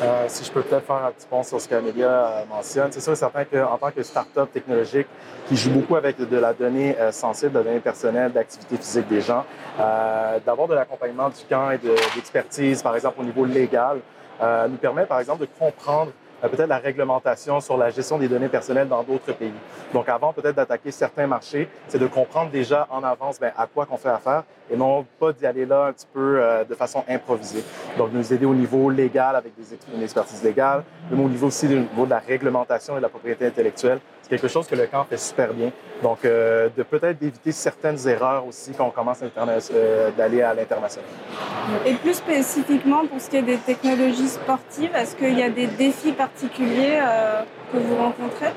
Euh, 0.01 0.25
si 0.27 0.43
je 0.45 0.51
peux 0.51 0.61
peut-être 0.61 0.85
faire 0.85 0.95
un 0.95 1.11
petit 1.11 1.27
point 1.27 1.43
sur 1.43 1.59
ce 1.59 1.67
qu'Amélia 1.67 2.09
euh, 2.09 2.45
mentionne, 2.49 2.91
c'est 2.91 3.01
sûr 3.01 3.13
et 3.13 3.15
certain 3.15 3.45
qu'en 3.45 3.77
tant 3.77 3.91
que 3.91 4.01
start-up 4.01 4.51
technologique 4.51 5.07
qui 5.47 5.55
joue 5.55 5.71
beaucoup 5.71 5.95
avec 5.95 6.17
de 6.17 6.37
la 6.37 6.53
donnée 6.53 6.97
euh, 6.99 7.11
sensible, 7.11 7.51
de 7.51 7.57
la 7.59 7.63
donnée 7.65 7.79
personnelle, 7.79 8.31
d'activité 8.31 8.77
physique 8.77 9.07
des 9.07 9.21
gens, 9.21 9.45
d'avoir 10.45 10.67
de 10.67 10.75
l'accompagnement 10.75 11.29
du 11.29 11.43
camp 11.49 11.71
et 11.71 11.77
d'expertise, 11.77 12.81
par 12.81 12.95
exemple 12.95 13.19
au 13.19 13.23
niveau 13.23 13.45
légal, 13.45 13.99
nous 14.69 14.77
permet 14.77 15.05
par 15.05 15.19
exemple 15.19 15.41
de 15.41 15.47
comprendre 15.59 16.11
peut-être 16.49 16.69
la 16.69 16.77
réglementation 16.77 17.59
sur 17.59 17.77
la 17.77 17.89
gestion 17.89 18.17
des 18.17 18.27
données 18.27 18.47
personnelles 18.47 18.87
dans 18.87 19.03
d'autres 19.03 19.33
pays. 19.33 19.53
Donc, 19.93 20.09
avant 20.09 20.33
peut-être 20.33 20.55
d'attaquer 20.55 20.91
certains 20.91 21.27
marchés, 21.27 21.67
c'est 21.87 21.99
de 21.99 22.07
comprendre 22.07 22.51
déjà 22.51 22.87
en 22.89 23.03
avance 23.03 23.39
ben, 23.39 23.51
à 23.57 23.67
quoi 23.67 23.85
qu'on 23.85 23.97
fait 23.97 24.09
affaire 24.09 24.43
et 24.71 24.77
non 24.77 25.05
pas 25.19 25.33
d'y 25.33 25.45
aller 25.45 25.65
là 25.65 25.87
un 25.87 25.93
petit 25.93 26.07
peu 26.13 26.41
euh, 26.41 26.63
de 26.63 26.75
façon 26.75 27.03
improvisée. 27.07 27.63
Donc, 27.97 28.11
nous 28.13 28.33
aider 28.33 28.45
au 28.45 28.53
niveau 28.53 28.89
légal 28.89 29.35
avec 29.35 29.53
des, 29.55 29.77
une 29.93 30.01
expertise 30.01 30.43
légale, 30.43 30.83
mais 31.09 31.23
au 31.23 31.29
niveau 31.29 31.47
aussi 31.47 31.65
au 31.65 31.79
niveau 31.79 32.05
de 32.05 32.11
la 32.11 32.19
réglementation 32.19 32.93
et 32.93 32.97
de 32.97 33.01
la 33.01 33.09
propriété 33.09 33.45
intellectuelle 33.45 33.99
quelque 34.31 34.47
chose 34.47 34.65
que 34.65 34.75
le 34.75 34.87
camp 34.87 35.03
fait 35.09 35.17
super 35.17 35.53
bien. 35.53 35.71
Donc, 36.01 36.19
euh, 36.23 36.69
de 36.75 36.83
peut-être 36.83 37.19
d'éviter 37.19 37.51
certaines 37.51 38.07
erreurs 38.07 38.47
aussi 38.47 38.71
quand 38.71 38.85
on 38.85 38.89
commence 38.89 39.19
euh, 39.21 40.09
d'aller 40.17 40.41
à 40.41 40.53
l'international. 40.53 41.09
Et 41.85 41.93
plus 41.95 42.13
spécifiquement 42.13 43.05
pour 43.05 43.19
ce 43.19 43.29
qui 43.29 43.37
est 43.37 43.41
des 43.41 43.57
technologies 43.57 44.29
sportives, 44.29 44.95
est-ce 44.95 45.17
qu'il 45.17 45.37
y 45.37 45.43
a 45.43 45.49
des 45.49 45.67
défis 45.67 46.13
particuliers 46.13 46.99
euh, 47.01 47.41
que 47.73 47.77
vous 47.77 47.97
rencontrez? 47.97 48.51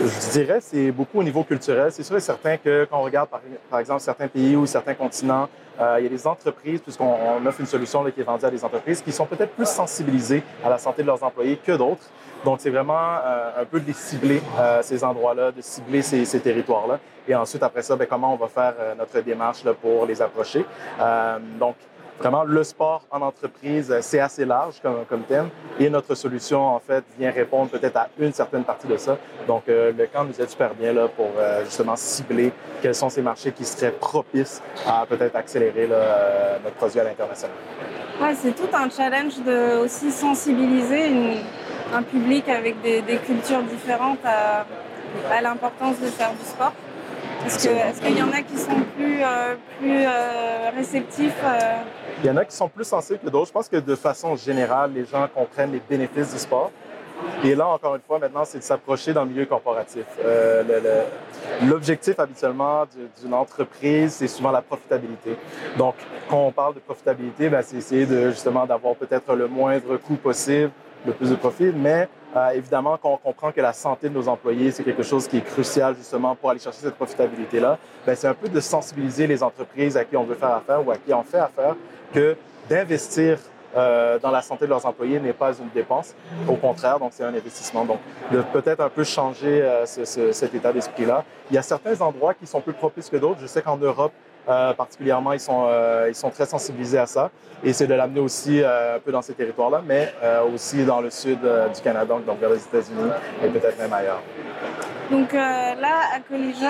Je 0.00 0.30
dirais 0.32 0.58
c'est 0.60 0.90
beaucoup 0.90 1.20
au 1.20 1.22
niveau 1.22 1.44
culturel. 1.44 1.92
C'est 1.92 2.02
sûr 2.02 2.16
et 2.16 2.20
certain 2.20 2.56
que 2.56 2.86
quand 2.90 2.98
on 2.98 3.02
regarde 3.02 3.28
par, 3.28 3.40
par 3.70 3.80
exemple 3.80 4.00
certains 4.00 4.26
pays 4.26 4.56
ou 4.56 4.64
certains 4.66 4.94
continents, 4.94 5.48
euh, 5.80 5.96
il 5.98 6.04
y 6.04 6.06
a 6.06 6.10
des 6.10 6.26
entreprises, 6.26 6.80
puisqu'on 6.80 7.44
offre 7.44 7.60
une 7.60 7.66
solution 7.66 8.02
là, 8.02 8.10
qui 8.10 8.20
est 8.20 8.24
vendue 8.24 8.44
à 8.44 8.50
des 8.50 8.64
entreprises, 8.64 9.02
qui 9.02 9.12
sont 9.12 9.26
peut-être 9.26 9.52
plus 9.52 9.68
sensibilisées 9.68 10.42
à 10.64 10.68
la 10.68 10.78
santé 10.78 11.02
de 11.02 11.08
leurs 11.08 11.22
employés 11.22 11.56
que 11.56 11.72
d'autres. 11.72 12.08
Donc, 12.44 12.58
c'est 12.60 12.70
vraiment 12.70 12.98
euh, 13.24 13.62
un 13.62 13.64
peu 13.64 13.80
de 13.80 13.86
les 13.86 13.94
cibler, 13.94 14.42
euh, 14.58 14.82
ces 14.82 15.02
endroits-là, 15.02 15.50
de 15.50 15.62
cibler 15.62 16.02
ces, 16.02 16.24
ces 16.24 16.40
territoires-là. 16.40 16.98
Et 17.26 17.34
ensuite, 17.34 17.62
après 17.62 17.82
ça, 17.82 17.96
bien, 17.96 18.06
comment 18.06 18.34
on 18.34 18.36
va 18.36 18.48
faire 18.48 18.74
euh, 18.78 18.94
notre 18.94 19.18
démarche 19.20 19.64
là, 19.64 19.72
pour 19.72 20.04
les 20.04 20.20
approcher. 20.20 20.66
Euh, 21.00 21.38
donc, 21.58 21.76
vraiment, 22.18 22.44
le 22.44 22.62
sport 22.62 23.02
en 23.10 23.22
entreprise, 23.22 23.90
euh, 23.90 24.00
c'est 24.02 24.20
assez 24.20 24.44
large 24.44 24.74
comme, 24.82 25.06
comme, 25.08 25.22
thème. 25.22 25.48
Et 25.80 25.88
notre 25.88 26.14
solution, 26.14 26.60
en 26.74 26.80
fait, 26.80 27.02
vient 27.18 27.30
répondre 27.30 27.70
peut-être 27.70 27.96
à 27.96 28.08
une 28.18 28.34
certaine 28.34 28.64
partie 28.64 28.86
de 28.86 28.98
ça. 28.98 29.16
Donc, 29.48 29.62
le 29.66 30.06
camp 30.12 30.24
nous 30.24 30.38
aide 30.38 30.50
super 30.50 30.74
bien 30.74 30.92
là, 30.92 31.08
pour 31.08 31.30
justement 31.64 31.96
cibler 31.96 32.52
quels 32.80 32.94
sont 32.94 33.08
ces 33.08 33.22
marchés 33.22 33.52
qui 33.52 33.64
seraient 33.64 33.90
propices 33.92 34.62
à 34.86 35.04
peut-être 35.06 35.34
accélérer 35.36 35.86
là, 35.86 36.58
notre 36.62 36.76
produit 36.76 37.00
à 37.00 37.04
l'international. 37.04 37.56
Ouais, 38.20 38.34
c'est 38.34 38.52
tout 38.52 38.68
un 38.72 38.88
challenge 38.88 39.38
de 39.44 39.78
aussi 39.84 40.10
sensibiliser 40.10 41.08
une 41.08 41.36
un 41.94 42.02
public 42.02 42.48
avec 42.48 42.80
des, 42.82 43.02
cultures 43.24 43.62
différentes 43.62 44.24
à, 44.24 44.66
l'importance 45.40 46.00
de 46.00 46.06
faire 46.06 46.32
du 46.32 46.44
sport 46.44 46.72
Est-ce 47.46 48.00
qu'il 48.00 48.18
y 48.18 48.22
en 48.22 48.32
a 48.32 48.42
qui 48.42 48.56
sont 48.56 48.80
plus, 48.96 49.22
euh, 49.22 49.54
plus 49.78 50.04
euh, 50.04 50.70
réceptifs 50.76 51.40
euh? 51.44 51.76
Il 52.22 52.26
y 52.26 52.30
en 52.30 52.36
a 52.36 52.44
qui 52.44 52.56
sont 52.56 52.68
plus 52.68 52.84
sensibles 52.84 53.20
que 53.20 53.28
d'autres. 53.28 53.48
Je 53.48 53.52
pense 53.52 53.68
que 53.68 53.76
de 53.76 53.94
façon 53.94 54.34
générale, 54.34 54.92
les 54.94 55.04
gens 55.04 55.28
comprennent 55.32 55.72
les 55.72 55.82
bénéfices 55.88 56.32
du 56.32 56.38
sport. 56.38 56.70
Et 57.44 57.54
là, 57.54 57.68
encore 57.68 57.94
une 57.94 58.02
fois, 58.02 58.18
maintenant, 58.18 58.44
c'est 58.44 58.58
de 58.58 58.64
s'approcher 58.64 59.12
dans 59.12 59.22
le 59.22 59.30
milieu 59.30 59.46
corporatif. 59.46 60.04
L'objectif 61.62 62.18
habituellement 62.18 62.84
d'une 63.22 63.34
entreprise, 63.34 64.14
c'est 64.14 64.26
souvent 64.26 64.50
la 64.50 64.62
profitabilité. 64.62 65.36
Donc, 65.78 65.94
quand 66.28 66.46
on 66.46 66.50
parle 66.50 66.74
de 66.74 66.80
profitabilité, 66.80 67.48
ben, 67.48 67.62
c'est 67.62 67.76
essayer 67.76 68.04
de 68.04 68.30
justement 68.30 68.66
d'avoir 68.66 68.96
peut-être 68.96 69.34
le 69.34 69.46
moindre 69.46 69.96
coût 69.98 70.16
possible, 70.16 70.70
le 71.06 71.12
plus 71.12 71.30
de 71.30 71.36
profit, 71.36 71.72
mais 71.74 72.08
euh, 72.36 72.50
évidemment, 72.50 72.98
quand 73.00 73.12
on 73.12 73.16
comprend 73.16 73.52
que 73.52 73.60
la 73.60 73.72
santé 73.72 74.08
de 74.08 74.14
nos 74.14 74.28
employés, 74.28 74.70
c'est 74.70 74.82
quelque 74.82 75.02
chose 75.02 75.28
qui 75.28 75.38
est 75.38 75.44
crucial 75.44 75.94
justement 75.96 76.34
pour 76.34 76.50
aller 76.50 76.58
chercher 76.58 76.80
cette 76.80 76.96
profitabilité-là, 76.96 77.78
ben, 78.06 78.16
c'est 78.16 78.26
un 78.26 78.34
peu 78.34 78.48
de 78.48 78.60
sensibiliser 78.60 79.26
les 79.26 79.42
entreprises 79.42 79.96
à 79.96 80.04
qui 80.04 80.16
on 80.16 80.24
veut 80.24 80.34
faire 80.34 80.54
affaire 80.54 80.86
ou 80.86 80.90
à 80.90 80.96
qui 80.96 81.12
on 81.12 81.22
fait 81.22 81.38
affaire 81.38 81.76
que 82.12 82.36
d'investir 82.68 83.38
euh, 83.76 84.18
dans 84.20 84.30
la 84.30 84.40
santé 84.40 84.66
de 84.66 84.70
leurs 84.70 84.86
employés 84.86 85.18
n'est 85.18 85.32
pas 85.32 85.52
une 85.52 85.68
dépense. 85.74 86.14
Au 86.48 86.54
contraire, 86.54 86.98
donc 86.98 87.10
c'est 87.12 87.24
un 87.24 87.34
investissement. 87.34 87.84
Donc, 87.84 87.98
de 88.30 88.40
peut-être 88.52 88.80
un 88.80 88.88
peu 88.88 89.04
changer 89.04 89.62
euh, 89.62 89.84
ce, 89.84 90.04
ce, 90.04 90.32
cet 90.32 90.54
état 90.54 90.72
d'esprit-là. 90.72 91.24
Il 91.50 91.54
y 91.54 91.58
a 91.58 91.62
certains 91.62 92.00
endroits 92.00 92.34
qui 92.34 92.46
sont 92.46 92.60
plus 92.60 92.72
propices 92.72 93.10
que 93.10 93.16
d'autres. 93.16 93.40
Je 93.40 93.46
sais 93.46 93.62
qu'en 93.62 93.76
Europe, 93.76 94.12
euh, 94.48 94.74
particulièrement, 94.74 95.32
ils 95.32 95.40
sont, 95.40 95.64
euh, 95.66 96.06
ils 96.08 96.14
sont 96.14 96.30
très 96.30 96.46
sensibilisés 96.46 96.98
à 96.98 97.06
ça. 97.06 97.30
Et 97.62 97.72
c'est 97.72 97.86
de 97.86 97.94
l'amener 97.94 98.20
aussi 98.20 98.62
euh, 98.62 98.96
un 98.96 99.00
peu 99.00 99.10
dans 99.10 99.22
ces 99.22 99.32
territoires-là, 99.32 99.82
mais 99.86 100.12
aussi 100.54 100.84
dans 100.84 101.00
le 101.00 101.10
sud 101.10 101.38
du 101.40 101.80
Canada, 101.82 102.14
donc 102.26 102.38
vers 102.38 102.50
les 102.50 102.62
États-Unis 102.62 103.10
et 103.42 103.48
peut-être 103.48 103.78
même 103.78 103.92
ailleurs. 103.92 104.22
Donc 105.10 105.32
là, 105.32 106.14
à 106.14 106.20
Collision, 106.20 106.68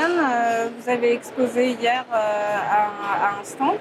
vous 0.78 0.88
avez 0.88 1.12
exposé 1.14 1.70
hier 1.72 2.04
à, 2.12 3.40
un 3.40 3.44
stand. 3.44 3.76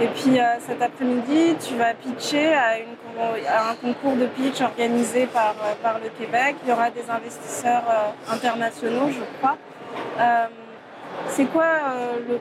Et 0.00 0.08
puis 0.08 0.38
cet 0.66 0.82
après-midi, 0.82 1.56
tu 1.58 1.76
vas 1.76 1.94
pitcher 1.94 2.52
à, 2.54 2.76
à, 3.48 3.70
un 3.70 3.74
concours 3.74 4.16
de 4.16 4.26
pitch 4.26 4.60
organisé 4.60 5.26
par, 5.26 5.54
par 5.82 5.98
le 6.02 6.10
Québec. 6.18 6.56
Il 6.64 6.70
y 6.70 6.72
aura 6.72 6.90
des 6.90 7.08
investisseurs 7.08 7.84
internationaux, 8.30 9.08
je 9.08 9.38
crois. 9.38 9.56
c'est 11.28 11.46
quoi 11.46 11.66
le 12.28 12.38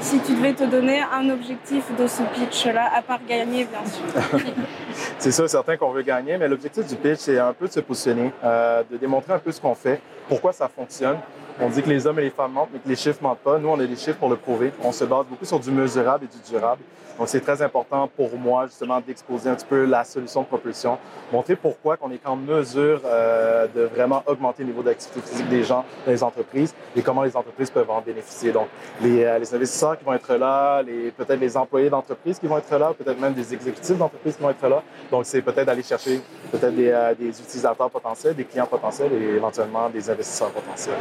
si 0.00 0.18
tu 0.20 0.34
devais 0.34 0.52
te 0.52 0.64
donner 0.64 1.02
un 1.02 1.30
objectif 1.30 1.84
de 1.98 2.06
ce 2.06 2.22
pitch-là, 2.22 2.90
à 2.94 3.02
part 3.02 3.20
gagner, 3.26 3.66
bien 3.66 3.84
sûr 3.86 4.40
C'est 5.18 5.32
ça, 5.32 5.48
certain 5.48 5.76
qu'on 5.76 5.90
veut 5.90 6.02
gagner, 6.02 6.36
mais 6.36 6.48
l'objectif 6.48 6.86
du 6.86 6.96
pitch, 6.96 7.20
c'est 7.20 7.38
un 7.38 7.52
peu 7.52 7.66
de 7.66 7.72
se 7.72 7.80
positionner, 7.80 8.30
euh, 8.44 8.82
de 8.90 8.96
démontrer 8.96 9.32
un 9.32 9.38
peu 9.38 9.50
ce 9.50 9.60
qu'on 9.60 9.74
fait, 9.74 10.00
pourquoi 10.28 10.52
ça 10.52 10.68
fonctionne. 10.68 11.18
On 11.60 11.68
dit 11.68 11.82
que 11.82 11.88
les 11.88 12.04
hommes 12.06 12.18
et 12.18 12.22
les 12.22 12.30
femmes 12.30 12.52
mentent, 12.52 12.70
mais 12.72 12.80
que 12.80 12.88
les 12.88 12.96
chiffres 12.96 13.22
mentent 13.22 13.38
pas. 13.38 13.58
Nous, 13.58 13.68
on 13.68 13.78
a 13.78 13.86
des 13.86 13.96
chiffres 13.96 14.18
pour 14.18 14.28
le 14.28 14.36
prouver. 14.36 14.72
On 14.82 14.90
se 14.90 15.04
base 15.04 15.24
beaucoup 15.26 15.44
sur 15.44 15.60
du 15.60 15.70
mesurable 15.70 16.24
et 16.24 16.36
du 16.36 16.50
durable. 16.50 16.82
Donc, 17.18 17.28
c'est 17.28 17.40
très 17.40 17.62
important 17.62 18.08
pour 18.08 18.36
moi, 18.36 18.66
justement, 18.66 19.00
d'exposer 19.00 19.48
un 19.48 19.54
petit 19.54 19.66
peu 19.66 19.84
la 19.84 20.02
solution 20.02 20.42
de 20.42 20.46
propulsion, 20.46 20.98
montrer 21.32 21.54
pourquoi 21.54 21.96
qu'on 21.96 22.10
est 22.10 22.26
en 22.26 22.34
mesure 22.34 23.00
euh, 23.04 23.68
de 23.72 23.82
vraiment 23.82 24.24
augmenter 24.26 24.64
le 24.64 24.70
niveau 24.70 24.82
d'activité 24.82 25.20
physique 25.20 25.48
des 25.48 25.62
gens 25.62 25.84
dans 26.04 26.10
les 26.10 26.22
entreprises 26.24 26.74
et 26.96 27.02
comment 27.02 27.22
les 27.22 27.36
entreprises 27.36 27.70
peuvent 27.70 27.90
en 27.90 28.00
bénéficier. 28.00 28.50
Donc, 28.50 28.66
les, 29.00 29.22
euh, 29.22 29.38
les 29.38 29.54
investisseurs 29.54 29.96
qui 29.96 30.04
vont 30.04 30.14
être 30.14 30.34
là, 30.34 30.82
les, 30.82 31.12
peut-être 31.12 31.38
les 31.38 31.56
employés 31.56 31.88
d'entreprise 31.88 32.38
qui 32.40 32.48
vont 32.48 32.58
être 32.58 32.76
là, 32.76 32.92
peut-être 32.98 33.20
même 33.20 33.34
des 33.34 33.54
exécutifs 33.54 33.96
d'entreprise 33.96 34.34
qui 34.34 34.42
vont 34.42 34.50
être 34.50 34.68
là. 34.68 34.82
Donc, 35.12 35.24
c'est 35.24 35.42
peut-être 35.42 35.66
d'aller 35.66 35.84
chercher 35.84 36.20
peut-être 36.50 36.74
des, 36.74 36.90
euh, 36.90 37.14
des, 37.14 37.28
utilisateurs 37.28 37.90
potentiels, 37.90 38.34
des 38.34 38.44
clients 38.44 38.66
potentiels 38.66 39.12
et 39.12 39.36
éventuellement 39.36 39.88
des 39.88 40.10
investisseurs 40.10 40.50
potentiels. 40.50 40.96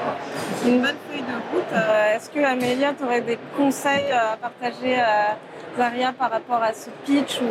C'est 0.57 0.69
une 0.69 0.81
bonne 0.81 0.95
feuille 1.09 1.21
de 1.21 1.55
route. 1.55 1.65
Euh, 1.73 2.15
est-ce 2.15 2.29
que 2.29 2.39
Amélia, 2.39 2.93
tu 2.93 3.03
aurais 3.03 3.21
des 3.21 3.37
conseils 3.57 4.11
à 4.11 4.37
partager 4.37 4.99
à 4.99 5.37
Zaria 5.77 6.13
par 6.13 6.31
rapport 6.31 6.61
à 6.61 6.73
ce 6.73 6.89
pitch 7.05 7.39
ou... 7.41 7.47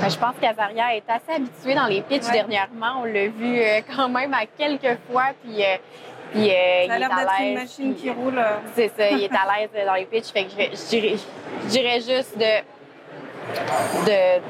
Ben, 0.00 0.08
je 0.08 0.18
pense 0.18 0.34
qu'Azaria 0.40 0.96
est 0.96 1.04
assez 1.08 1.36
habituée 1.36 1.74
dans 1.74 1.86
les 1.86 2.02
pitchs 2.02 2.30
dernièrement. 2.30 3.02
On 3.02 3.04
l'a 3.04 3.28
vu 3.28 3.58
euh, 3.58 3.80
quand 3.94 4.08
même 4.08 4.34
à 4.34 4.46
quelques 4.46 4.98
fois. 5.10 5.26
Puis, 5.42 5.62
euh, 5.62 5.76
puis 6.32 6.48
ça 6.48 6.94
a 6.94 6.98
l'air 6.98 7.08
d'être 7.08 7.40
une 7.40 7.54
machine 7.54 7.94
qui 7.94 8.10
roule. 8.10 8.40
C'est 8.74 8.92
ça, 8.96 9.10
il 9.10 9.22
est 9.22 9.30
à 9.32 9.46
l'aise 9.74 9.86
dans 9.86 9.94
les 9.94 10.06
pitchs. 10.06 10.32
Fait 10.32 10.44
que 10.44 10.50
je, 10.50 10.88
dirais, 10.88 11.16
je 11.64 11.68
dirais 11.68 12.00
juste 12.00 12.36
de, 12.36 12.62
de, 14.06 14.40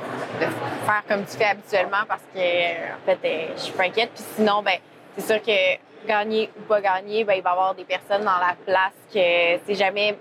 de, 0.40 0.50
faire 0.84 1.02
comme 1.08 1.24
tu 1.24 1.36
fais 1.36 1.46
habituellement 1.46 2.04
parce 2.08 2.22
que 2.34 2.38
en 2.38 3.04
fait, 3.04 3.48
je 3.56 3.60
suis 3.60 3.72
pas 3.72 3.84
inquiète. 3.84 4.10
Puis 4.14 4.24
sinon, 4.36 4.62
ben, 4.62 4.78
c'est 5.16 5.26
sûr 5.26 5.42
que 5.42 5.85
gagner 6.06 6.50
ou 6.58 6.62
pas 6.62 6.80
gagner, 6.80 7.24
ben, 7.24 7.34
il 7.34 7.42
va 7.42 7.50
y 7.50 7.52
avoir 7.52 7.74
des 7.74 7.84
personnes 7.84 8.24
dans 8.24 8.38
la 8.38 8.54
place 8.64 8.94
que 9.12 9.60
c'est 9.66 9.74
jamais, 9.74 10.16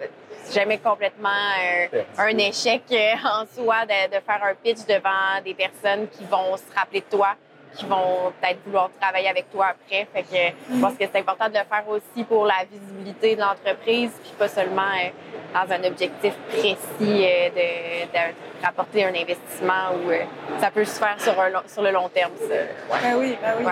jamais 0.53 0.77
complètement 0.79 1.29
euh, 1.29 2.03
un 2.17 2.37
échec 2.37 2.83
euh, 2.91 3.13
en 3.23 3.45
soi 3.45 3.85
de, 3.85 4.15
de, 4.15 4.21
faire 4.21 4.41
un 4.43 4.55
pitch 4.55 4.85
devant 4.87 5.41
des 5.43 5.53
personnes 5.53 6.07
qui 6.09 6.25
vont 6.25 6.57
se 6.57 6.75
rappeler 6.75 7.01
de 7.01 7.17
toi, 7.17 7.35
qui 7.75 7.85
vont 7.85 8.33
peut-être 8.41 8.59
vouloir 8.65 8.89
travailler 8.99 9.29
avec 9.29 9.49
toi 9.51 9.67
après. 9.67 10.07
Fait 10.13 10.23
que 10.23 10.75
je 10.75 10.81
pense 10.81 10.93
que 10.93 11.05
c'est 11.05 11.19
important 11.19 11.47
de 11.47 11.53
le 11.53 11.65
faire 11.65 11.87
aussi 11.87 12.23
pour 12.25 12.45
la 12.45 12.65
visibilité 12.69 13.35
de 13.35 13.41
l'entreprise, 13.41 14.11
puis 14.21 14.33
pas 14.37 14.47
seulement 14.47 14.81
euh, 14.81 15.09
dans 15.53 15.73
un 15.73 15.83
objectif 15.85 16.33
précis 16.49 16.75
de, 16.99 18.05
de, 18.05 18.33
rapporter 18.63 19.05
un 19.05 19.13
investissement 19.13 19.93
ou 19.93 20.11
ça 20.59 20.71
peut 20.71 20.85
se 20.85 20.99
faire 20.99 21.15
sur, 21.19 21.35
sur 21.67 21.81
le 21.83 21.91
long 21.91 22.09
terme. 22.09 22.31
Ça. 22.39 22.55
Ben 23.01 23.15
oui, 23.17 23.37
ben 23.41 23.53
oui. 23.59 23.65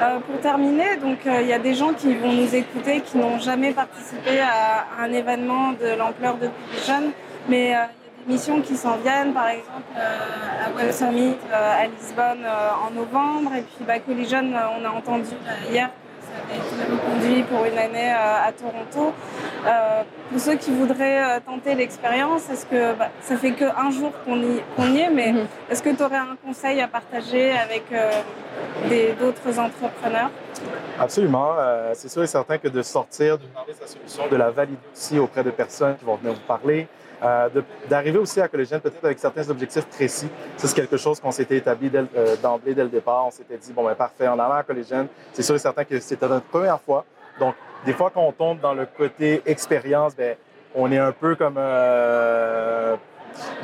Euh, 0.00 0.18
pour 0.20 0.40
terminer, 0.40 0.96
donc 0.96 1.26
euh, 1.26 1.42
il 1.42 1.48
y 1.48 1.52
a 1.52 1.58
des 1.58 1.74
gens 1.74 1.92
qui 1.92 2.14
vont 2.14 2.32
nous 2.32 2.54
écouter 2.54 3.02
qui 3.02 3.18
n'ont 3.18 3.38
jamais 3.38 3.72
participé 3.72 4.40
à, 4.40 4.86
un 5.00 5.12
événement 5.12 5.72
de 5.72 5.96
l'ampleur 5.96 6.36
de 6.38 6.48
Vision, 6.72 7.12
mais 7.48 7.66
euh, 7.66 7.68
il 7.68 7.70
y 7.70 7.74
a 7.74 7.88
des 8.26 8.32
missions 8.32 8.60
qui 8.62 8.74
s'en 8.76 8.96
viennent, 8.96 9.32
par 9.32 9.48
exemple 9.48 9.82
à 9.96 10.76
Web 10.76 10.92
Summit 10.92 11.36
à 11.52 11.86
Lisbonne 11.86 12.44
en 12.86 12.90
novembre, 12.92 13.54
et 13.56 13.62
puis 13.62 13.84
bah, 13.86 13.98
Collision, 13.98 14.44
on 14.80 14.84
a 14.84 14.90
entendu 14.90 15.30
hier 15.70 15.90
été 16.54 16.92
reconduit 16.92 17.42
pour 17.44 17.64
une 17.64 17.78
année 17.78 18.10
à 18.10 18.50
Toronto. 18.52 19.12
pour 20.30 20.40
ceux 20.40 20.56
qui 20.56 20.70
voudraient 20.70 21.40
tenter 21.40 21.74
l'expérience, 21.74 22.48
est-ce 22.50 22.66
que 22.66 22.94
bah, 22.94 23.08
ça 23.22 23.36
fait 23.36 23.52
qu'un 23.52 23.90
jour 23.90 24.12
qu'on 24.24 24.36
y, 24.36 24.62
y, 24.90 25.00
est, 25.00 25.10
mais 25.10 25.32
mm-hmm. 25.32 25.70
est-ce 25.70 25.82
que 25.82 25.90
tu 25.90 26.02
aurais 26.02 26.16
un 26.16 26.36
conseil 26.44 26.80
à 26.80 26.88
partager 26.88 27.52
avec 27.52 27.84
d'autres 29.18 29.58
entrepreneurs? 29.58 30.30
Absolument. 30.98 31.54
Euh, 31.58 31.92
c'est 31.94 32.08
sûr 32.08 32.22
et 32.22 32.26
certain 32.26 32.58
que 32.58 32.68
de 32.68 32.82
sortir, 32.82 33.38
de 33.38 33.44
sa 33.72 33.86
solution, 33.86 34.28
de 34.28 34.36
la 34.36 34.50
valider 34.50 34.78
aussi 34.94 35.18
auprès 35.18 35.42
de 35.42 35.50
personnes 35.50 35.96
qui 35.96 36.04
vont 36.04 36.16
venir 36.16 36.34
vous 36.34 36.46
parler, 36.46 36.86
euh, 37.22 37.48
d'arriver 37.88 38.18
aussi 38.18 38.40
à 38.40 38.48
Collégien 38.48 38.78
peut-être 38.78 39.04
avec 39.04 39.18
certains 39.18 39.48
objectifs 39.48 39.86
précis. 39.86 40.28
Ça, 40.56 40.68
c'est 40.68 40.74
quelque 40.74 40.96
chose 40.96 41.20
qu'on 41.20 41.30
s'était 41.30 41.56
établi 41.56 41.90
euh, 41.94 42.36
d'emblée 42.36 42.74
dès, 42.74 42.84
le 42.84 42.88
départ. 42.88 43.26
On 43.26 43.30
s'était 43.30 43.56
dit, 43.56 43.72
bon, 43.72 43.84
ben 43.84 43.94
parfait, 43.94 44.28
en 44.28 44.38
allant 44.38 44.54
à 44.54 44.62
Collégien, 44.62 45.06
c'est 45.32 45.42
sûr 45.42 45.54
et 45.54 45.58
certain 45.58 45.84
que 45.84 45.98
c'était 46.00 46.28
notre 46.28 46.46
première 46.46 46.80
fois. 46.80 47.04
Donc, 47.40 47.54
des 47.84 47.92
fois, 47.92 48.10
quand 48.12 48.22
on 48.22 48.32
tombe 48.32 48.60
dans 48.60 48.74
le 48.74 48.86
côté 48.86 49.42
expérience, 49.46 50.14
ben, 50.14 50.36
on 50.74 50.90
est 50.92 50.98
un 50.98 51.12
peu 51.12 51.34
comme... 51.34 51.58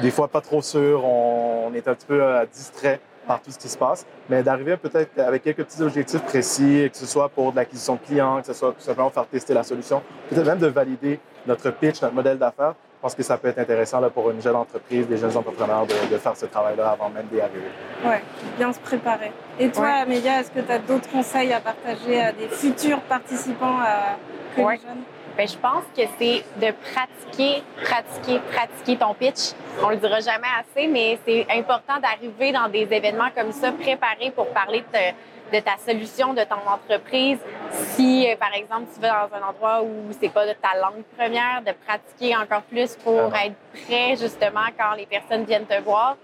des 0.03 0.11
fois, 0.11 0.29
pas 0.29 0.41
trop 0.41 0.61
sûr, 0.61 1.05
on, 1.05 1.73
est 1.75 1.87
un 1.87 1.95
petit 1.95 2.07
peu 2.07 2.23
distrait 2.53 3.01
par 3.29 3.41
tout 3.41 3.51
ce 3.51 3.59
qui 3.59 3.69
se 3.69 3.79
passe, 3.79 4.07
mais 4.29 4.43
d'arriver 4.43 4.77
peut-être 4.77 5.21
avec 5.21 5.43
quelques 5.43 5.65
petits 5.65 5.83
objectifs 5.83 6.23
précis, 6.23 6.89
que 6.91 6.97
ce 6.97 7.07
soit 7.07 7.29
pour 7.29 7.53
de 7.53 7.57
l'acquisition 7.57 7.95
de 7.95 8.01
clients, 8.01 8.41
que 8.41 8.47
ce 8.47 8.55
soit 8.55 8.73
tout 8.73 8.81
simplement 8.81 9.11
faire 9.11 9.27
tester 9.27 9.55
la 9.55 9.63
solution, 9.63 10.03
peut-être 10.31 10.47
même 10.47 10.59
de 10.59 10.67
valider 10.67 11.21
notre 11.47 11.71
pitch, 11.71 12.03
notre 12.03 12.15
modèle 12.15 12.39
d'affaires. 12.39 12.75
Je 12.97 13.03
pense 13.03 13.15
que 13.15 13.23
ça 13.23 13.39
peut 13.39 13.47
être 13.47 13.61
intéressant 13.61 14.01
là, 14.01 14.11
pour 14.11 14.29
une 14.31 14.43
jeune 14.43 14.57
entreprise, 14.57 15.07
des 15.07 15.19
jeunes 15.19 15.37
entrepreneurs 15.37 15.87
de, 15.87 16.19
faire 16.19 16.37
ce 16.37 16.47
travail-là 16.47 16.91
avant 16.91 17.11
même 17.11 17.27
d'y 17.31 17.41
arriver. 17.41 17.71
Oui, 18.05 18.17
bien 18.57 18.73
se 18.73 18.81
préparer. 18.81 19.31
Et 19.61 19.71
toi, 19.71 19.89
Amélia, 20.03 20.41
est-ce 20.41 20.51
que 20.51 20.59
tu 20.59 20.73
as 20.73 20.81
d'autres 20.81 21.09
conseils 21.09 21.53
à 21.53 21.61
partager 21.61 22.21
à 22.21 22.33
des 22.33 22.49
futurs 22.49 23.01
participants 23.03 23.79
à 23.79 24.17
Collision? 24.57 24.97
Bien, 25.39 25.47
je 25.47 25.57
pense 25.57 25.85
que 25.97 26.03
c'est 26.19 26.43
de 26.57 26.73
pratiquer, 26.73 27.63
pratiquer, 27.81 28.41
pratiquer 28.41 28.97
ton 28.97 29.15
pitch. 29.15 29.53
On 29.81 29.91
le 29.91 29.97
dira 29.97 30.19
jamais 30.19 30.49
assez, 30.59 30.89
mais 30.89 31.17
c'est 31.25 31.47
important 31.51 32.01
d'arriver 32.03 32.51
dans 32.51 32.69
des 32.69 32.89
événements 32.93 33.31
comme 33.33 33.53
ça, 33.53 33.71
préparé 33.71 34.33
pour 34.33 34.49
parler 34.49 34.83
de, 34.93 35.57
de, 35.57 35.63
ta 35.63 35.77
solution, 35.77 36.35
de 36.35 36.43
ton 36.43 36.69
entreprise. 36.69 37.39
Si, 37.71 38.29
euh, 38.29 38.35
par 38.35 38.53
exemple, 38.53 38.87
tu 38.93 39.01
vas 39.01 39.29
dans 39.29 39.37
un 39.37 39.49
endroit 39.49 39.81
où 39.85 40.11
c'est 40.21 40.29
pas 40.29 40.45
de 40.45 40.55
ta 40.55 40.77
langue 40.77 41.05
première, 41.17 41.63
de 41.65 41.71
pratiquer 41.87 42.37
encore 42.37 42.63
plus 42.63 42.97
pour 42.97 43.33
être 43.37 43.55
prêt 43.87 44.17
justement 44.17 44.67
quand 44.77 44.95
les 44.97 45.07
personnes 45.07 45.45
viennent 45.45 45.67
te 45.67 45.81
voir. 45.83 46.17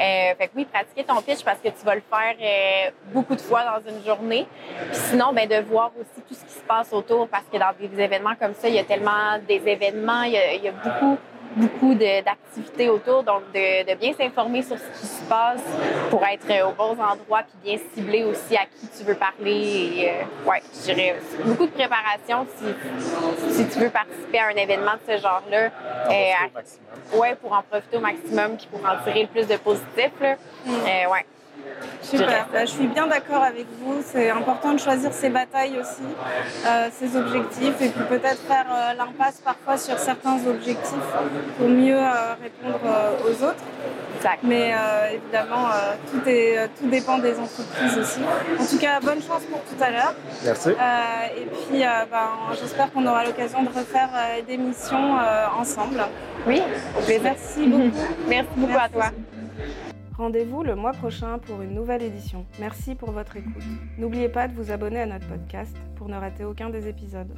Euh, 0.00 0.34
fait 0.36 0.46
que 0.48 0.52
oui, 0.56 0.64
pratiquer 0.64 1.04
ton 1.04 1.20
pitch 1.20 1.44
parce 1.44 1.58
que 1.58 1.68
tu 1.68 1.84
vas 1.84 1.94
le 1.94 2.02
faire 2.08 2.34
euh, 2.40 2.90
beaucoup 3.12 3.34
de 3.34 3.40
fois 3.40 3.62
dans 3.64 3.90
une 3.90 4.02
journée. 4.02 4.46
Puis 4.90 5.00
sinon, 5.10 5.32
ben, 5.34 5.46
de 5.46 5.56
voir 5.68 5.92
aussi 6.00 6.22
tout 6.26 6.34
ce 6.34 6.44
qui 6.44 6.54
se 6.54 6.62
passe 6.62 6.90
autour 6.92 7.28
parce 7.28 7.44
que 7.52 7.58
dans 7.58 7.72
des 7.78 8.00
événements 8.00 8.34
comme 8.40 8.54
ça, 8.54 8.68
il 8.68 8.76
y 8.76 8.78
a 8.78 8.84
tellement 8.84 9.38
des 9.46 9.60
événements, 9.66 10.22
il 10.22 10.32
y 10.32 10.38
a, 10.38 10.54
il 10.54 10.64
y 10.64 10.68
a 10.68 10.72
beaucoup 10.72 11.18
beaucoup 11.56 11.94
d'activités 11.94 12.88
autour, 12.88 13.22
donc 13.22 13.42
de, 13.52 13.90
de 13.90 13.98
bien 13.98 14.12
s'informer 14.14 14.62
sur 14.62 14.76
ce 14.78 15.00
qui 15.00 15.06
se 15.06 15.22
passe 15.24 15.62
pour 16.10 16.24
être 16.24 16.46
aux 16.66 16.72
bons 16.72 17.00
endroits 17.02 17.42
puis 17.42 17.58
bien 17.64 17.78
cibler 17.94 18.24
aussi 18.24 18.56
à 18.56 18.66
qui 18.66 18.88
tu 18.96 19.04
veux 19.04 19.14
parler. 19.14 19.90
Et, 19.96 20.10
euh, 20.10 20.48
ouais, 20.48 20.62
je 20.74 20.92
dirais 20.92 21.16
beaucoup 21.44 21.66
de 21.66 21.72
préparation 21.72 22.46
si, 22.56 23.54
si, 23.54 23.68
tu 23.68 23.78
veux 23.78 23.90
participer 23.90 24.38
à 24.38 24.46
un 24.48 24.56
événement 24.56 24.94
de 24.94 25.12
ce 25.12 25.20
genre-là. 25.20 25.70
Euh, 26.10 27.18
ouais, 27.18 27.34
pour 27.36 27.52
en 27.52 27.62
profiter 27.62 27.96
au 27.96 28.00
maximum 28.00 28.56
puis 28.56 28.68
pour 28.70 28.80
en 28.80 29.02
tirer 29.04 29.22
le 29.22 29.28
plus 29.28 29.46
de 29.46 29.56
positif. 29.56 30.10
Là. 30.20 30.36
Mm. 30.64 30.70
Euh, 30.70 31.10
ouais. 31.10 31.26
Super, 32.02 32.46
bah, 32.52 32.64
je 32.64 32.70
suis 32.70 32.86
bien 32.86 33.06
d'accord 33.06 33.42
avec 33.42 33.66
vous. 33.80 34.02
C'est 34.04 34.30
important 34.30 34.72
de 34.72 34.78
choisir 34.78 35.12
ses 35.12 35.28
batailles 35.28 35.78
aussi, 35.80 36.02
euh, 36.66 36.88
ses 36.92 37.16
objectifs, 37.16 37.80
et 37.80 37.88
puis 37.88 38.04
peut-être 38.08 38.40
faire 38.48 38.66
euh, 38.70 38.94
l'impasse 38.94 39.40
parfois 39.44 39.76
sur 39.76 39.98
certains 39.98 40.38
objectifs 40.46 40.94
pour 41.58 41.68
mieux 41.68 41.98
euh, 41.98 42.34
répondre 42.42 42.80
aux 43.24 43.44
autres. 43.44 43.64
Exact. 44.16 44.40
Mais 44.42 44.74
évidemment, 45.14 45.68
tout, 46.10 46.28
est, 46.28 46.68
tout 46.78 46.88
dépend 46.90 47.16
des 47.16 47.38
entreprises 47.38 47.96
aussi. 47.96 48.20
En 48.58 48.66
tout 48.66 48.78
cas, 48.78 49.00
bonne 49.00 49.22
chance 49.22 49.42
pour 49.50 49.60
tout 49.60 49.82
à 49.82 49.90
l'heure. 49.90 50.14
Merci. 50.44 50.70
et 50.70 51.46
puis, 51.46 51.80
ben, 51.80 52.28
j'espère 52.60 52.92
qu'on 52.92 53.06
aura 53.06 53.24
l'occasion 53.24 53.62
de 53.62 53.68
refaire 53.68 54.10
des 54.46 54.58
missions 54.58 55.16
ensemble. 55.58 56.02
Oui, 56.46 56.60
merci 57.22 57.66
beaucoup. 57.66 57.90
Merci 58.28 58.48
beaucoup 58.56 58.78
à 58.78 58.88
toi. 58.88 59.06
Rendez-vous 60.20 60.62
le 60.62 60.74
mois 60.76 60.92
prochain 60.92 61.38
pour 61.38 61.62
une 61.62 61.72
nouvelle 61.72 62.02
édition. 62.02 62.44
Merci 62.58 62.94
pour 62.94 63.10
votre 63.10 63.38
écoute. 63.38 63.62
N'oubliez 63.96 64.28
pas 64.28 64.48
de 64.48 64.54
vous 64.54 64.70
abonner 64.70 65.00
à 65.00 65.06
notre 65.06 65.26
podcast 65.26 65.74
pour 65.96 66.10
ne 66.10 66.16
rater 66.16 66.44
aucun 66.44 66.68
des 66.68 66.88
épisodes. 66.88 67.34